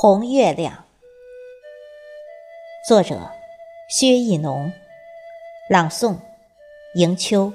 [0.00, 0.84] 红月亮，
[2.86, 3.32] 作者
[3.88, 4.72] 薛逸农，
[5.68, 6.16] 朗诵
[6.94, 7.52] 迎秋。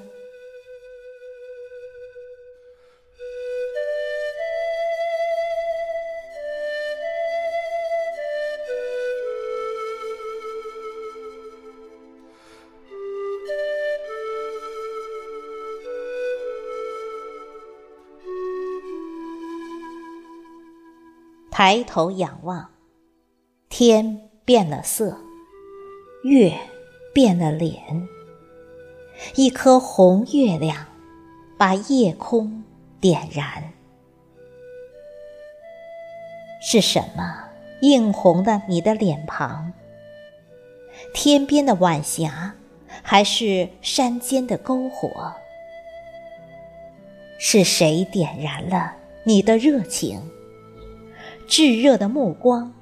[21.56, 22.68] 抬头仰望，
[23.68, 25.16] 天变了色，
[26.24, 26.52] 月
[27.12, 28.08] 变了脸。
[29.36, 30.84] 一颗红月亮，
[31.56, 32.64] 把夜空
[33.00, 33.72] 点燃。
[36.60, 37.50] 是什么
[37.82, 39.72] 映红了你的脸庞？
[41.14, 42.56] 天边的晚霞，
[43.00, 45.32] 还是山间的篝火？
[47.38, 50.20] 是谁点燃了你的热情？
[51.56, 52.72] 炙热的目光，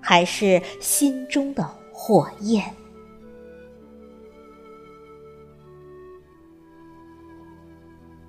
[0.00, 2.72] 还是心中的火焰？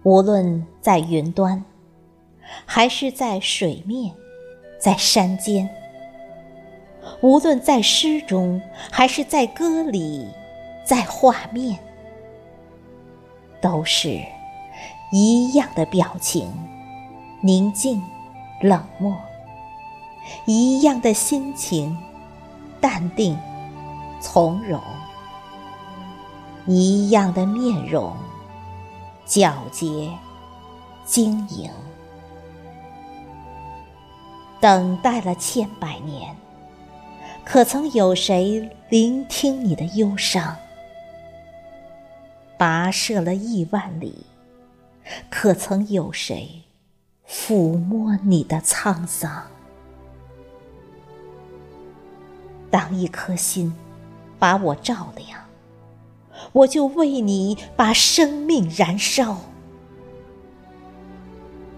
[0.02, 1.64] 无论在云端，
[2.66, 4.16] 还是在水面，
[4.80, 5.70] 在山间；
[7.22, 8.60] 无论在诗中，
[8.92, 10.28] 还是在歌里，
[10.84, 11.78] 在画面，
[13.62, 14.20] 都是
[15.12, 16.52] 一样的表情：
[17.44, 18.02] 宁静、
[18.62, 19.16] 冷漠。
[20.46, 21.98] 一样的心情，
[22.80, 23.38] 淡定
[24.20, 24.80] 从容；
[26.66, 28.16] 一样的面容，
[29.28, 30.12] 皎洁
[31.06, 31.70] 晶莹。
[34.60, 36.36] 等待了千百年，
[37.44, 40.56] 可曾有谁聆听你的忧伤？
[42.58, 44.26] 跋涉了亿万里，
[45.30, 46.64] 可曾有谁
[47.30, 49.44] 抚摸你的沧桑？
[52.76, 53.74] 当一颗心
[54.38, 55.40] 把我照亮，
[56.52, 59.38] 我就为你把生命燃烧。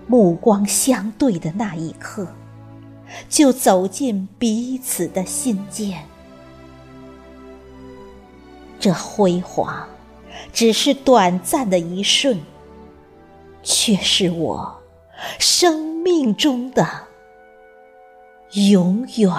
[0.07, 2.28] 目光相对的那一刻，
[3.30, 6.03] 就走进彼此的心间。
[8.80, 9.88] 这辉煌
[10.52, 12.41] 只是短暂的一瞬，
[13.62, 14.81] 却是我
[15.38, 16.88] 生命中的
[18.53, 19.31] 永远。